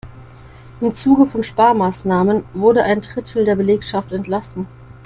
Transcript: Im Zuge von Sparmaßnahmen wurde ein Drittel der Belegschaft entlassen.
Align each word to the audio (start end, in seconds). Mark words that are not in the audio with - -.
Im 0.79 0.95
Zuge 0.95 1.27
von 1.27 1.43
Sparmaßnahmen 1.43 2.43
wurde 2.55 2.81
ein 2.81 3.01
Drittel 3.01 3.45
der 3.45 3.55
Belegschaft 3.55 4.11
entlassen. 4.11 4.65